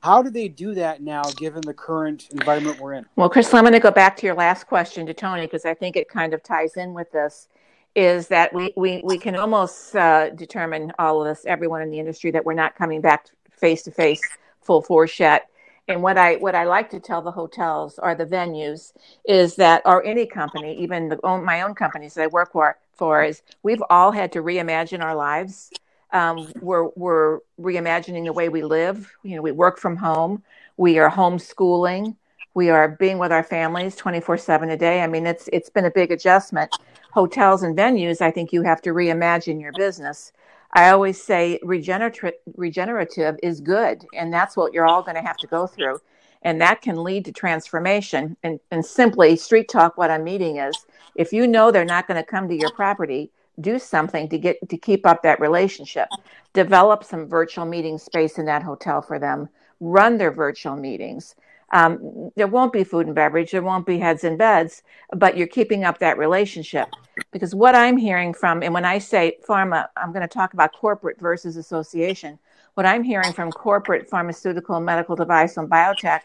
how 0.00 0.22
do 0.22 0.30
they 0.30 0.48
do 0.48 0.74
that 0.74 1.02
now, 1.02 1.22
given 1.36 1.60
the 1.62 1.74
current 1.74 2.28
environment 2.30 2.80
we're 2.80 2.94
in? 2.94 3.06
Well, 3.16 3.28
Chris, 3.28 3.52
I'm 3.52 3.64
going 3.64 3.74
to 3.74 3.80
go 3.80 3.90
back 3.90 4.16
to 4.18 4.26
your 4.26 4.34
last 4.34 4.64
question 4.64 5.04
to 5.06 5.14
Tony 5.14 5.42
because 5.42 5.64
I 5.64 5.74
think 5.74 5.96
it 5.96 6.08
kind 6.08 6.32
of 6.32 6.42
ties 6.42 6.76
in 6.76 6.94
with 6.94 7.10
this. 7.12 7.48
Is 7.96 8.28
that 8.28 8.54
we 8.54 8.72
we, 8.76 9.02
we 9.04 9.18
can 9.18 9.34
almost 9.34 9.96
uh, 9.96 10.30
determine 10.30 10.92
all 11.00 11.20
of 11.20 11.26
us, 11.26 11.44
everyone 11.44 11.82
in 11.82 11.90
the 11.90 11.98
industry, 11.98 12.30
that 12.30 12.44
we're 12.44 12.54
not 12.54 12.76
coming 12.76 13.00
back 13.00 13.26
face 13.50 13.82
to 13.82 13.90
face 13.90 14.22
full 14.62 14.80
force 14.80 15.18
yet. 15.18 15.49
And 15.90 16.02
what 16.02 16.16
I 16.16 16.36
what 16.36 16.54
I 16.54 16.64
like 16.64 16.90
to 16.90 17.00
tell 17.00 17.20
the 17.20 17.32
hotels 17.32 17.98
or 18.00 18.14
the 18.14 18.26
venues 18.26 18.92
is 19.26 19.56
that, 19.56 19.82
or 19.84 20.04
any 20.04 20.26
company, 20.26 20.78
even 20.78 21.08
the, 21.08 21.18
my 21.22 21.62
own 21.62 21.74
companies 21.74 22.14
that 22.14 22.22
I 22.22 22.26
work 22.28 22.52
for, 22.52 22.78
for, 22.94 23.24
is 23.24 23.42
we've 23.62 23.82
all 23.90 24.12
had 24.12 24.32
to 24.32 24.42
reimagine 24.42 25.02
our 25.02 25.14
lives 25.14 25.70
um, 26.12 26.50
we're 26.60 26.88
we're 26.96 27.40
reimagining 27.60 28.24
the 28.24 28.32
way 28.32 28.48
we 28.48 28.62
live. 28.62 29.12
You 29.22 29.36
know, 29.36 29.42
we 29.42 29.52
work 29.52 29.78
from 29.78 29.96
home. 29.96 30.42
We 30.76 30.98
are 30.98 31.10
homeschooling. 31.10 32.16
We 32.54 32.70
are 32.70 32.88
being 32.88 33.18
with 33.18 33.30
our 33.30 33.44
families 33.44 33.94
24 33.96 34.38
7 34.38 34.70
a 34.70 34.76
day. 34.76 35.02
I 35.02 35.06
mean, 35.06 35.26
it's 35.26 35.48
it's 35.52 35.70
been 35.70 35.84
a 35.84 35.90
big 35.90 36.10
adjustment. 36.10 36.72
Hotels 37.12 37.62
and 37.62 37.76
venues, 37.76 38.20
I 38.20 38.30
think 38.30 38.52
you 38.52 38.62
have 38.62 38.82
to 38.82 38.90
reimagine 38.90 39.60
your 39.60 39.72
business. 39.72 40.32
I 40.72 40.90
always 40.90 41.20
say 41.20 41.58
regenerative 41.62 42.34
regenerative 42.56 43.38
is 43.42 43.60
good, 43.60 44.06
and 44.14 44.32
that's 44.32 44.56
what 44.56 44.72
you're 44.72 44.86
all 44.86 45.02
going 45.02 45.16
to 45.16 45.22
have 45.22 45.36
to 45.38 45.46
go 45.46 45.66
through. 45.66 46.00
And 46.42 46.60
that 46.60 46.80
can 46.80 47.02
lead 47.02 47.26
to 47.26 47.32
transformation. 47.32 48.36
And, 48.42 48.60
and 48.70 48.84
simply, 48.84 49.36
street 49.36 49.68
talk, 49.68 49.98
what 49.98 50.10
I'm 50.10 50.24
meeting 50.24 50.56
is 50.56 50.74
if 51.14 51.32
you 51.32 51.46
know 51.46 51.70
they're 51.70 51.84
not 51.84 52.06
going 52.06 52.22
to 52.22 52.24
come 52.24 52.48
to 52.48 52.54
your 52.56 52.70
property, 52.70 53.30
do 53.60 53.78
something 53.78 54.28
to 54.28 54.38
get 54.38 54.68
to 54.68 54.76
keep 54.76 55.06
up 55.06 55.22
that 55.22 55.40
relationship 55.40 56.08
develop 56.52 57.04
some 57.04 57.28
virtual 57.28 57.64
meeting 57.64 57.98
space 57.98 58.38
in 58.38 58.46
that 58.46 58.62
hotel 58.62 59.02
for 59.02 59.18
them 59.18 59.48
run 59.80 60.16
their 60.18 60.30
virtual 60.30 60.76
meetings 60.76 61.34
um, 61.72 62.30
there 62.36 62.46
won't 62.46 62.72
be 62.72 62.84
food 62.84 63.06
and 63.06 63.14
beverage 63.14 63.52
there 63.52 63.62
won't 63.62 63.86
be 63.86 63.98
heads 63.98 64.24
and 64.24 64.38
beds 64.38 64.82
but 65.16 65.36
you're 65.36 65.46
keeping 65.46 65.84
up 65.84 65.98
that 65.98 66.18
relationship. 66.18 66.88
Because 67.32 67.54
what 67.54 67.74
i'm 67.74 67.96
hearing 67.96 68.32
from 68.34 68.62
and 68.62 68.74
when 68.74 68.84
i 68.84 68.98
say 68.98 69.38
pharma 69.46 69.88
i'm 69.96 70.12
going 70.12 70.22
to 70.22 70.28
talk 70.28 70.54
about 70.54 70.72
corporate 70.72 71.20
versus 71.20 71.56
association. 71.56 72.38
What 72.74 72.86
i'm 72.86 73.02
hearing 73.02 73.32
from 73.32 73.52
corporate 73.52 74.08
pharmaceutical 74.08 74.80
medical 74.80 75.16
device 75.16 75.56
and 75.56 75.68
biotech 75.68 76.22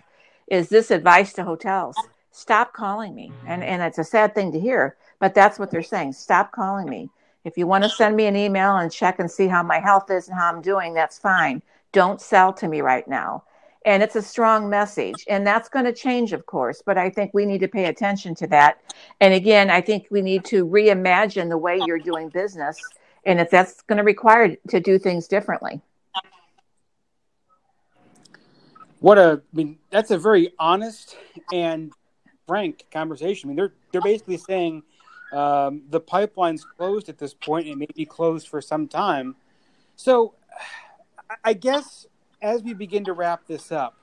is 0.47 0.69
this 0.69 0.91
advice 0.91 1.33
to 1.33 1.43
hotels. 1.43 1.95
Stop 2.31 2.73
calling 2.73 3.15
me. 3.15 3.31
And, 3.47 3.63
and 3.63 3.81
it's 3.81 3.97
a 3.97 4.03
sad 4.03 4.35
thing 4.35 4.51
to 4.51 4.59
hear 4.59 4.95
but 5.19 5.33
that's 5.33 5.59
what 5.59 5.71
they're 5.71 5.83
saying. 5.83 6.13
Stop 6.13 6.51
calling 6.51 6.89
me. 6.89 7.09
If 7.43 7.57
you 7.57 7.67
want 7.67 7.83
to 7.83 7.89
send 7.89 8.15
me 8.15 8.25
an 8.25 8.35
email 8.35 8.77
and 8.77 8.91
check 8.91 9.19
and 9.19 9.29
see 9.29 9.47
how 9.47 9.63
my 9.63 9.79
health 9.79 10.09
is 10.09 10.27
and 10.27 10.37
how 10.37 10.49
I'm 10.49 10.61
doing, 10.61 10.93
that's 10.93 11.19
fine. 11.19 11.61
Don't 11.91 12.19
sell 12.19 12.51
to 12.53 12.67
me 12.67 12.81
right 12.81 13.07
now. 13.07 13.43
And 13.85 14.01
it's 14.01 14.15
a 14.15 14.21
strong 14.21 14.69
message. 14.69 15.23
And 15.29 15.45
that's 15.45 15.69
going 15.69 15.85
to 15.85 15.93
change, 15.93 16.33
of 16.33 16.45
course, 16.47 16.81
but 16.83 16.97
I 16.97 17.09
think 17.09 17.31
we 17.33 17.45
need 17.45 17.59
to 17.59 17.67
pay 17.67 17.85
attention 17.85 18.33
to 18.35 18.47
that. 18.47 18.81
And 19.21 19.33
again, 19.33 19.69
I 19.69 19.79
think 19.79 20.07
we 20.09 20.21
need 20.21 20.43
to 20.45 20.65
reimagine 20.65 21.49
the 21.49 21.57
way 21.57 21.79
you're 21.85 21.99
doing 21.99 22.29
business. 22.29 22.77
And 23.25 23.39
if 23.39 23.49
that's 23.51 23.81
going 23.83 23.97
to 23.97 24.03
require 24.03 24.55
to 24.69 24.79
do 24.79 24.97
things 24.97 25.27
differently. 25.27 25.81
What 28.99 29.19
a, 29.19 29.41
I 29.53 29.55
mean, 29.55 29.77
that's 29.91 30.09
a 30.09 30.17
very 30.17 30.51
honest 30.57 31.15
and 31.53 31.93
frank 32.47 32.85
conversation. 32.91 33.47
I 33.47 33.49
mean, 33.49 33.57
they're, 33.57 33.73
they're 33.91 34.01
basically 34.01 34.37
saying, 34.37 34.81
um, 35.31 35.83
the 35.89 35.99
pipeline's 35.99 36.63
closed 36.63 37.09
at 37.09 37.17
this 37.17 37.33
point. 37.33 37.67
It 37.67 37.77
may 37.77 37.87
be 37.93 38.05
closed 38.05 38.47
for 38.47 38.61
some 38.61 38.87
time. 38.87 39.35
So, 39.95 40.33
I 41.43 41.53
guess 41.53 42.07
as 42.41 42.63
we 42.63 42.73
begin 42.73 43.03
to 43.05 43.13
wrap 43.13 43.47
this 43.47 43.71
up, 43.71 43.95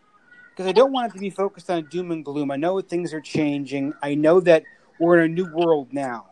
because 0.51 0.67
I 0.67 0.73
don't 0.73 0.93
want 0.93 1.11
it 1.11 1.15
to 1.15 1.21
be 1.21 1.31
focused 1.31 1.71
on 1.71 1.87
doom 1.87 2.11
and 2.11 2.25
gloom. 2.25 2.51
I 2.51 2.57
know 2.57 2.81
things 2.81 3.13
are 3.13 3.21
changing. 3.21 3.95
I 4.03 4.15
know 4.15 4.41
that 4.41 4.65
we're 4.99 5.21
in 5.21 5.31
a 5.31 5.35
new 5.35 5.53
world 5.53 5.93
now. 5.93 6.27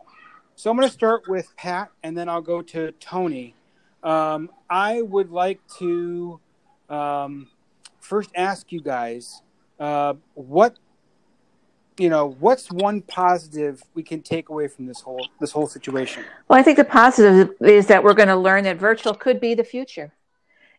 So 0.55 0.69
I'm 0.69 0.77
going 0.77 0.87
to 0.87 0.93
start 0.93 1.27
with 1.27 1.55
Pat, 1.57 1.89
and 2.03 2.17
then 2.17 2.29
I'll 2.29 2.41
go 2.41 2.61
to 2.61 2.91
Tony. 2.93 3.55
Um, 4.03 4.49
I 4.69 5.01
would 5.01 5.31
like 5.31 5.59
to 5.79 6.39
um, 6.89 7.47
first 7.99 8.29
ask 8.35 8.71
you 8.71 8.81
guys 8.81 9.41
uh, 9.79 10.13
what 10.33 10.77
you 11.97 12.09
know, 12.09 12.35
what's 12.39 12.71
one 12.71 13.01
positive 13.01 13.83
we 13.93 14.01
can 14.01 14.21
take 14.21 14.49
away 14.49 14.67
from 14.67 14.87
this 14.87 15.01
whole 15.01 15.27
this 15.39 15.51
whole 15.51 15.67
situation? 15.67 16.23
Well, 16.47 16.59
I 16.59 16.63
think 16.63 16.77
the 16.77 16.85
positive 16.85 17.51
is 17.61 17.87
that 17.87 18.03
we're 18.03 18.13
going 18.13 18.29
to 18.29 18.35
learn 18.35 18.63
that 18.63 18.77
virtual 18.77 19.13
could 19.13 19.39
be 19.39 19.53
the 19.53 19.63
future. 19.63 20.11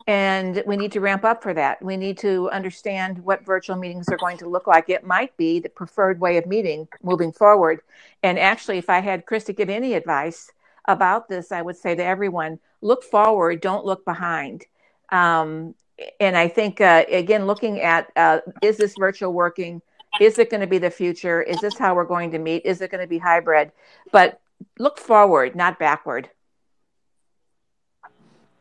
And 0.07 0.63
we 0.67 0.77
need 0.77 0.93
to 0.93 1.01
ramp 1.01 1.25
up 1.25 1.43
for 1.43 1.55
that. 1.55 1.81
We 1.83 1.97
need 1.97 2.19
to 2.19 2.51
understand 2.51 3.19
what 3.19 3.45
virtual 3.45 3.77
meetings 3.77 4.09
are 4.09 4.17
going 4.17 4.39
to 4.39 4.49
look 4.49 4.67
like. 4.67 4.89
It 4.89 5.07
might 5.07 5.37
be 5.37 5.61
the 5.61 5.69
preferred 5.69 6.21
way 6.21 6.37
of 6.39 6.47
meeting 6.47 6.89
moving 7.03 7.33
forward. 7.33 7.81
And 8.23 8.39
actually, 8.39 8.79
if 8.79 8.91
I 8.91 9.01
had 9.01 9.27
Chris 9.27 9.45
to 9.45 9.53
give 9.53 9.71
any 9.71 9.95
advice 9.95 10.51
about 10.87 11.29
this, 11.29 11.53
I 11.53 11.63
would 11.63 11.77
say 11.77 11.95
to 11.95 12.05
everyone 12.05 12.59
look 12.81 13.05
forward, 13.05 13.61
don't 13.61 13.85
look 13.85 14.05
behind. 14.05 14.65
Um, 15.11 15.75
and 16.19 16.37
I 16.37 16.49
think, 16.49 16.81
uh, 16.81 17.05
again, 17.09 17.47
looking 17.47 17.81
at 17.81 18.11
uh, 18.17 18.41
is 18.61 18.77
this 18.77 18.95
virtual 18.99 19.33
working? 19.33 19.83
Is 20.21 20.39
it 20.39 20.51
going 20.51 20.61
to 20.61 20.67
be 20.67 20.79
the 20.79 20.91
future? 20.91 21.43
Is 21.43 21.61
this 21.61 21.79
how 21.79 21.95
we're 21.95 22.05
going 22.05 22.33
to 22.33 22.39
meet? 22.39 22.65
Is 22.65 22.81
it 22.81 22.91
going 22.91 23.01
to 23.01 23.07
be 23.07 23.19
hybrid? 23.19 23.73
But 24.11 24.41
look 24.79 24.99
forward, 24.99 25.55
not 25.55 25.79
backward. 25.79 26.29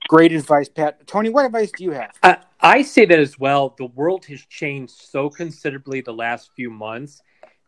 Great 0.07 0.33
advice, 0.33 0.69
Pat. 0.69 1.05
Tony, 1.07 1.29
what 1.29 1.45
advice 1.45 1.71
do 1.75 1.83
you 1.83 1.91
have? 1.91 2.11
I, 2.23 2.37
I 2.59 2.81
say 2.81 3.05
that 3.05 3.19
as 3.19 3.39
well. 3.39 3.73
The 3.77 3.85
world 3.85 4.25
has 4.25 4.41
changed 4.45 4.93
so 4.93 5.29
considerably 5.29 6.01
the 6.01 6.13
last 6.13 6.51
few 6.55 6.69
months, 6.69 7.21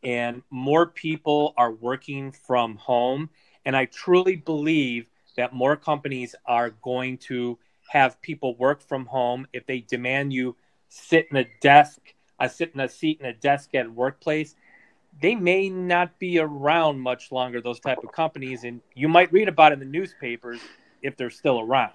and 0.03 0.41
more 0.49 0.87
people 0.87 1.53
are 1.57 1.71
working 1.71 2.31
from 2.31 2.75
home. 2.75 3.29
And 3.65 3.75
I 3.77 3.85
truly 3.85 4.35
believe 4.35 5.07
that 5.37 5.53
more 5.53 5.77
companies 5.77 6.35
are 6.45 6.71
going 6.71 7.17
to 7.19 7.57
have 7.89 8.21
people 8.21 8.55
work 8.57 8.81
from 8.81 9.05
home 9.05 9.47
if 9.53 9.65
they 9.65 9.79
demand 9.79 10.33
you 10.33 10.55
sit 10.89 11.27
in 11.31 11.37
a 11.37 11.45
desk 11.61 11.99
I 12.39 12.47
sit 12.47 12.71
in 12.73 12.81
a 12.81 12.89
seat 12.89 13.19
in 13.21 13.25
a 13.25 13.33
desk 13.33 13.73
at 13.73 13.85
a 13.85 13.89
workplace, 13.89 14.55
they 15.21 15.35
may 15.35 15.69
not 15.69 16.19
be 16.19 16.39
around 16.39 16.99
much 16.99 17.31
longer. 17.31 17.61
Those 17.61 17.79
type 17.79 17.99
of 18.03 18.11
companies, 18.11 18.63
and 18.65 18.81
you 18.95 19.07
might 19.07 19.31
read 19.31 19.47
about 19.47 19.71
it 19.71 19.75
in 19.75 19.79
the 19.79 19.85
newspapers 19.85 20.59
if 21.01 21.15
they're 21.15 21.29
still 21.29 21.61
around. 21.61 21.93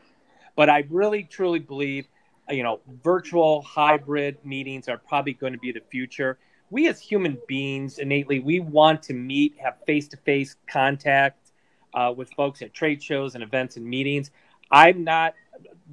But 0.58 0.68
I 0.68 0.84
really 0.90 1.22
truly 1.22 1.60
believe, 1.60 2.08
you 2.50 2.64
know, 2.64 2.80
virtual 3.04 3.62
hybrid 3.62 4.44
meetings 4.44 4.88
are 4.88 4.98
probably 4.98 5.34
going 5.34 5.52
to 5.52 5.58
be 5.60 5.70
the 5.70 5.82
future. 5.88 6.36
We 6.68 6.88
as 6.88 6.98
human 6.98 7.38
beings, 7.46 8.00
innately, 8.00 8.40
we 8.40 8.58
want 8.58 9.04
to 9.04 9.14
meet, 9.14 9.54
have 9.62 9.76
face 9.86 10.08
to 10.08 10.16
face 10.16 10.56
contact 10.68 11.52
uh, 11.94 12.12
with 12.16 12.32
folks 12.32 12.60
at 12.60 12.74
trade 12.74 13.00
shows 13.00 13.36
and 13.36 13.44
events 13.44 13.76
and 13.76 13.86
meetings. 13.86 14.32
I'm 14.68 15.04
not 15.04 15.34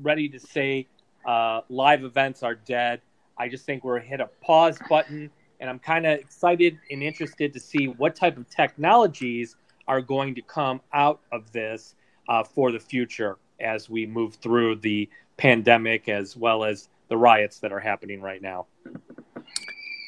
ready 0.02 0.28
to 0.30 0.40
say 0.40 0.88
uh, 1.28 1.62
live 1.70 2.04
events 2.04 2.42
are 2.42 2.56
dead. 2.56 3.02
I 3.38 3.50
just 3.50 3.68
think 3.68 3.84
we're 3.84 4.00
hit 4.00 4.20
a 4.20 4.32
pause 4.42 4.80
button, 4.90 5.30
and 5.60 5.70
I'm 5.70 5.78
kind 5.78 6.08
of 6.08 6.18
excited 6.18 6.80
and 6.90 7.04
interested 7.04 7.54
to 7.54 7.60
see 7.60 7.86
what 7.86 8.16
type 8.16 8.36
of 8.36 8.50
technologies 8.50 9.58
are 9.88 10.02
going 10.02 10.34
to 10.34 10.42
come 10.42 10.82
out 10.92 11.20
of 11.32 11.52
this 11.52 11.94
uh, 12.28 12.44
for 12.44 12.72
the 12.72 12.80
future 12.80 13.38
as 13.60 13.90
we 13.90 14.06
move 14.06 14.36
through 14.36 14.78
the 14.78 15.10
pandemic 15.38 16.10
as 16.10 16.36
well 16.36 16.64
as 16.64 16.90
the 17.08 17.18
riots 17.18 17.60
that 17.60 17.72
are 17.72 17.80
happening 17.80 18.22
right 18.22 18.42
now. 18.42 18.66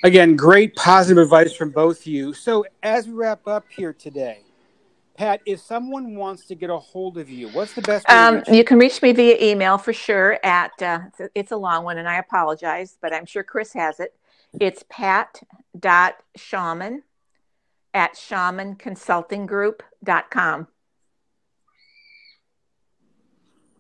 Again, 0.04 0.36
great 0.36 0.76
positive 0.76 1.24
advice 1.24 1.54
from 1.54 1.72
both 1.72 2.02
of 2.02 2.08
you. 2.08 2.34
So, 2.34 2.66
as 2.84 3.08
we 3.08 3.14
wrap 3.14 3.48
up 3.48 3.66
here 3.70 3.94
today, 3.94 4.42
Pat, 5.18 5.42
if 5.46 5.60
someone 5.60 6.16
wants 6.16 6.46
to 6.46 6.56
get 6.56 6.70
a 6.70 6.78
hold 6.78 7.18
of 7.18 7.30
you, 7.30 7.50
what's 7.50 7.74
the 7.74 7.82
best? 7.82 8.10
Um, 8.10 8.42
you 8.52 8.64
can 8.64 8.78
reach 8.78 9.02
me 9.02 9.12
via 9.14 9.36
email 9.42 9.80
for 9.80 9.92
sure. 9.92 10.40
At 10.44 10.80
uh, 10.82 11.00
it's 11.34 11.52
a 11.52 11.58
long 11.58 11.84
one, 11.84 11.98
and 11.98 12.08
I 12.08 12.20
apologize, 12.20 12.98
but 13.02 13.12
I'm 13.14 13.26
sure 13.26 13.44
Chris 13.44 13.74
has 13.74 14.00
it. 14.00 14.14
It's 14.62 14.86
pat 14.90 15.42
dot 15.78 16.16
schaumann 16.36 17.04
at 17.94 18.14
schaumannconsultinggroup.com. 18.14 20.68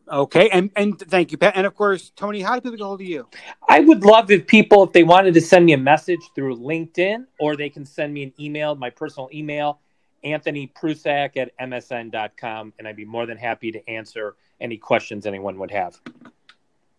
Okay, 0.09 0.49
and 0.49 0.71
and 0.75 0.97
thank 0.97 1.31
you, 1.31 1.37
Pat. 1.37 1.53
And 1.55 1.67
of 1.67 1.75
course, 1.75 2.11
Tony, 2.15 2.41
how 2.41 2.55
do 2.55 2.61
people 2.61 2.77
get 2.77 2.83
hold 2.83 3.01
of 3.01 3.07
you? 3.07 3.27
I 3.67 3.81
would 3.81 4.05
love 4.05 4.31
if 4.31 4.47
people, 4.47 4.83
if 4.83 4.93
they 4.93 5.03
wanted 5.03 5.33
to 5.33 5.41
send 5.41 5.65
me 5.65 5.73
a 5.73 5.77
message 5.77 6.21
through 6.33 6.55
LinkedIn, 6.57 7.25
or 7.39 7.57
they 7.57 7.69
can 7.69 7.85
send 7.85 8.13
me 8.13 8.23
an 8.23 8.33
email, 8.39 8.75
my 8.75 8.89
personal 8.89 9.29
email 9.33 9.79
Anthony 10.23 10.71
Prusak 10.75 11.37
at 11.37 11.57
MSN.com, 11.57 12.73
and 12.77 12.87
I'd 12.87 12.95
be 12.95 13.05
more 13.05 13.25
than 13.25 13.37
happy 13.37 13.71
to 13.71 13.89
answer 13.89 14.35
any 14.59 14.77
questions 14.77 15.25
anyone 15.25 15.57
would 15.59 15.71
have. 15.71 15.99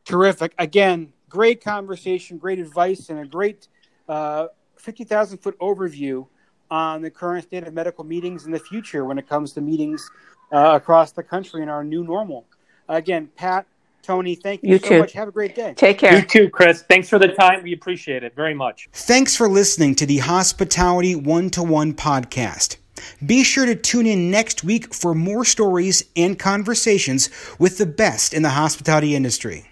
Terrific. 0.05 0.55
Again, 0.59 1.13
great 1.29 1.63
conversation, 1.63 2.39
great 2.39 2.59
advice, 2.59 3.11
and 3.11 3.21
a 3.21 3.27
great 3.27 3.69
uh, 4.09 4.47
50,000 4.77 5.39
foot 5.39 5.59
overview 5.59 6.27
on 6.71 7.03
the 7.03 7.11
current 7.11 7.45
state 7.45 7.67
of 7.67 7.75
medical 7.75 8.05
meetings 8.05 8.47
in 8.47 8.53
the 8.53 8.59
future 8.59 9.05
when 9.05 9.19
it 9.19 9.29
comes 9.29 9.53
to 9.53 9.61
meetings 9.61 10.09
uh, 10.53 10.73
across 10.75 11.13
the 11.13 11.23
country 11.23 11.63
in 11.63 11.69
our 11.69 11.85
new 11.85 12.05
normal. 12.05 12.47
Again, 12.89 13.29
Pat, 13.37 13.67
Tony, 14.03 14.35
thank 14.35 14.63
you, 14.63 14.71
you 14.71 14.79
so 14.79 14.89
too. 14.89 14.99
much. 15.01 15.13
Have 15.13 15.29
a 15.29 15.33
great 15.33 15.55
day. 15.55 15.75
Take 15.77 15.99
care. 15.99 16.17
You 16.17 16.23
too, 16.23 16.49
Chris. 16.49 16.83
Thanks 16.83 17.09
for 17.09 17.19
the 17.19 17.29
time. 17.29 17.63
We 17.63 17.75
appreciate 17.75 18.25
it 18.25 18.35
very 18.35 18.55
much. 18.55 18.89
Thanks 18.93 19.37
for 19.37 19.49
listening 19.49 19.95
to 19.97 20.07
the 20.07 20.19
Hospitality 20.19 21.15
One 21.15 21.51
to 21.51 21.63
One 21.63 21.93
podcast. 21.93 22.79
Be 23.25 23.45
sure 23.45 23.67
to 23.67 23.75
tune 23.75 24.07
in 24.07 24.31
next 24.31 24.65
week 24.65 24.95
for 24.95 25.15
more 25.15 25.45
stories 25.45 26.05
and 26.17 26.39
conversations 26.39 27.29
with 27.59 27.79
the 27.79 27.87
best 27.87 28.33
in 28.33 28.43
the 28.43 28.51
hospitality 28.51 29.15
industry. 29.15 29.67